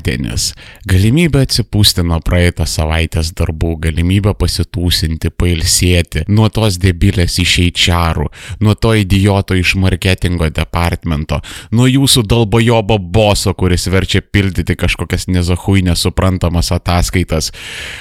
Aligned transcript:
penktadienis. 0.00 0.54
Galimybė 0.88 1.44
atsipūsti 1.44 2.02
nuo 2.04 2.20
praeitą 2.24 2.66
savaitės 2.66 3.32
darbų, 3.36 3.76
galimybė 3.80 4.34
pasitūsinti, 4.38 5.30
pailsėti 5.30 6.24
nuo 6.28 6.48
tos 6.48 6.78
debilės 6.78 7.38
išeičiarų, 7.38 8.28
nuo 8.60 8.74
to 8.74 8.94
idioto 8.94 9.54
iš 9.54 9.76
marketingo 9.76 10.48
departamento, 10.50 11.40
nuo 11.72 11.86
jūsų 11.86 12.24
dalbojobo 12.26 12.98
boso, 12.98 13.54
kuris 13.54 13.86
verčia 13.88 14.20
pildyti 14.20 14.76
kažkokias 14.76 15.28
nezahui 15.28 15.82
nesuprantamas 15.82 16.72
ataskaitas. 16.72 17.52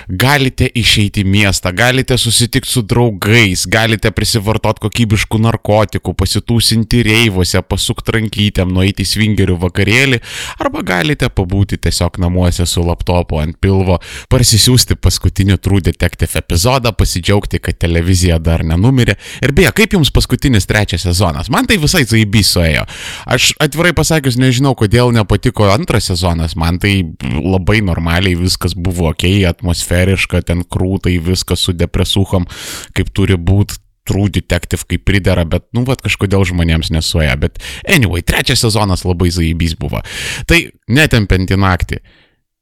Galite 0.08 0.70
išeiti 0.74 1.24
į 1.24 1.30
miestą, 1.30 1.74
galite 1.74 2.18
susitikti 2.18 2.70
su 2.70 2.82
draugais, 2.82 3.66
galite 3.68 4.12
prisivartot 4.12 4.80
kokybiškų 4.80 5.42
narkotikų, 5.44 6.16
pasitūsinti 6.16 7.04
reivuose, 7.06 7.62
pasukti 7.62 8.16
rankytėm, 8.16 8.72
nueiti 8.74 9.04
į 9.04 9.12
svingerių 9.14 9.60
vakarėlį, 9.60 10.22
arba 10.60 10.84
galite 10.86 11.30
pabūti 11.30 11.80
tiesiog 11.80 11.99
namuose 12.22 12.66
su 12.70 12.84
laptopu 12.86 13.40
ant 13.42 13.58
pilvo, 13.62 13.98
parsisiųsti 14.32 14.98
paskutinį 15.02 15.58
True 15.60 15.84
Detective 15.84 16.40
epizodą, 16.40 16.94
pasidžiaugti, 16.96 17.60
kad 17.64 17.80
televizija 17.82 18.40
dar 18.44 18.64
nenumirė. 18.68 19.18
Ir 19.44 19.54
beje, 19.58 19.74
kaip 19.76 19.98
jums 19.98 20.14
paskutinis 20.16 20.70
trečias 20.70 21.04
sezonas? 21.08 21.52
Man 21.52 21.68
tai 21.70 21.80
visai 21.82 22.06
zaibys 22.08 22.54
suėjo. 22.56 22.86
Aš 23.30 23.52
atvirai 23.62 23.94
pasakius 23.98 24.40
nežinau, 24.40 24.76
kodėl 24.80 25.14
nepatiko 25.16 25.68
antras 25.74 26.10
sezonas, 26.12 26.56
man 26.60 26.80
tai 26.82 26.96
labai 27.22 27.82
normaliai 27.86 28.38
viskas 28.40 28.76
buvo 28.78 29.10
ok, 29.14 29.28
atmosferiška, 29.50 30.44
ten 30.48 30.64
krūtai, 30.64 31.18
viskas 31.24 31.66
su 31.66 31.76
depresuchom, 31.76 32.48
kaip 32.96 33.14
turi 33.16 33.38
būti 33.40 33.82
True 34.08 34.32
Detective 34.34 34.86
kaip 34.90 35.04
pridera, 35.08 35.46
bet, 35.50 35.68
nu, 35.76 35.84
vad 35.88 36.02
kažkodėl 36.06 36.46
žmonėms 36.50 36.92
nesuoja. 36.96 37.36
Bet, 37.42 37.60
anyway, 37.90 38.24
trečias 38.26 38.64
sezonas 38.66 39.06
labai 39.08 39.32
zaibys 39.34 39.76
buvo. 39.80 40.02
Tai 40.50 40.64
netempiant 40.90 41.52
į 41.54 41.60
naktį. 41.60 42.02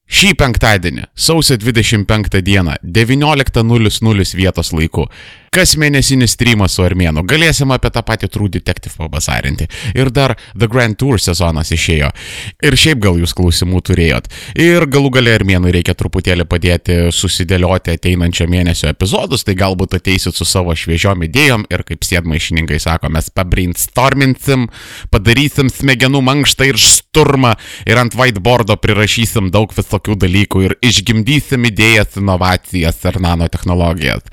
Šį 0.07 0.37
penktadienį, 0.39 1.09
sausio 1.19 1.57
25 1.59 2.39
dieną, 2.47 2.77
19.00 2.79 4.37
vietos 4.39 4.71
laiku, 4.71 5.09
kas 5.57 5.73
mėnesinis 5.79 6.35
streamas 6.35 6.75
su 6.77 6.83
Armėnu. 6.85 7.23
Galėsim 7.25 7.71
apie 7.73 7.89
tą 7.93 8.03
patį 8.05 8.27
True 8.29 8.51
Detective 8.53 8.93
pabasarinti. 8.99 9.65
Ir 9.97 10.11
dar 10.13 10.35
The 10.53 10.67
Grand 10.69 10.93
Tour 10.99 11.17
sezonas 11.21 11.71
išėjo. 11.73 12.11
Ir 12.61 12.77
šiaip 12.77 12.99
gal 13.01 13.17
jūs 13.17 13.33
klausimų 13.37 13.81
turėjot. 13.89 14.29
Ir 14.61 14.85
galų 14.85 15.09
gale 15.15 15.33
Armėnui 15.33 15.73
reikia 15.73 15.95
truputėlį 15.97 16.45
padėti 16.49 16.97
susidėlioti 17.15 17.95
ateinančio 17.95 18.45
mėnesio 18.51 18.91
epizodus, 18.91 19.47
tai 19.47 19.55
galbūt 19.57 19.97
ateisit 19.97 20.37
su 20.37 20.45
savo 20.45 20.75
šviežiom 20.77 21.25
idėjom 21.25 21.65
ir 21.73 21.85
kaip 21.87 22.05
sėdmaišininkai 22.05 22.77
sako, 22.83 23.09
mes 23.17 23.31
pabrainstorminsim, 23.33 24.67
padarysim 25.13 25.73
smegenų 25.73 26.21
mankštą 26.29 26.69
ir 26.69 26.77
šturmą 26.83 27.55
ir 27.89 28.03
ant 28.03 28.19
whiteboardo 28.19 28.77
prirašysim 28.83 29.49
daug 29.55 29.73
visokių 29.73 30.19
dalykų 30.27 30.63
ir 30.69 30.77
išgimdysim 30.85 31.65
idėjas, 31.71 32.21
inovacijas 32.21 33.01
ir 33.09 33.21
nanotehnologijas. 33.25 34.29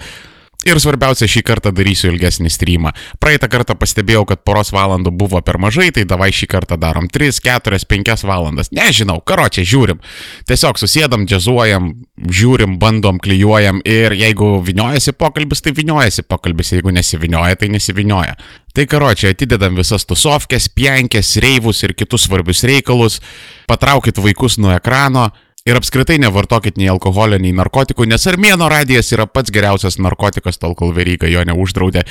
Ir 0.65 0.79
svarbiausia, 0.81 1.29
šį 1.29 1.43
kartą 1.45 1.71
darysiu 1.77 2.09
ilgesnį 2.09 2.49
streamą. 2.53 2.95
Praeitą 3.21 3.51
kartą 3.53 3.75
pastebėjau, 3.77 4.23
kad 4.31 4.41
poros 4.49 4.73
valandų 4.73 5.13
buvo 5.13 5.43
per 5.45 5.59
mažai, 5.61 5.91
tai 5.93 6.07
davai 6.09 6.31
šį 6.33 6.49
kartą 6.49 6.79
darom 6.81 7.11
3, 7.13 7.37
4, 7.45 7.81
5 7.91 8.25
valandas. 8.25 8.73
Nežinau, 8.73 9.19
karo 9.21 9.45
čia 9.53 9.67
žiūrim. 9.69 10.01
Tiesiog 10.49 10.81
susėdam, 10.81 11.27
džiazuojam, 11.29 11.93
žiūrim, 12.17 12.79
bandom, 12.81 13.21
klyjuojam 13.21 13.83
ir 13.85 14.17
jeigu 14.17 14.57
viniojasi 14.65 15.13
pokalbis, 15.21 15.61
tai 15.61 15.77
viniojasi 15.77 16.25
pokalbis, 16.25 16.73
jeigu 16.79 16.97
nesivinioja, 16.97 17.61
tai 17.61 17.69
nesivinioja. 17.75 18.39
Tai 18.75 18.89
karo 18.91 19.13
čia 19.15 19.35
atidedam 19.37 19.77
visas 19.77 20.09
tusovkės, 20.09 20.73
pjankės, 20.73 21.37
reivus 21.45 21.85
ir 21.85 21.93
kitus 21.93 22.25
svarbius 22.25 22.65
reikalus, 22.65 23.21
patraukit 23.69 24.17
vaikus 24.19 24.57
nuo 24.59 24.73
ekrano 24.75 25.29
Ir 25.65 25.79
apskritai 25.81 26.19
nevartokit 26.21 26.77
nei 26.77 26.91
alkoholio, 26.93 27.39
nei 27.41 27.55
narkotikų, 27.57 28.05
nes 28.11 28.27
armėno 28.29 28.67
radijas 28.69 29.09
yra 29.17 29.25
pats 29.25 29.49
geriausias 29.49 29.97
narkotikas, 29.97 30.61
tol 30.61 30.77
kol 30.77 30.93
veryga 30.93 31.31
jo 31.33 31.41
neuždraudė. 31.49 32.05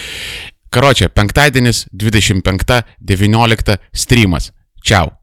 Karočią, 0.73 1.11
penktadienis 1.13 1.83
25.19. 1.93 3.77
streamas. 3.93 4.49
Čiau. 4.81 5.13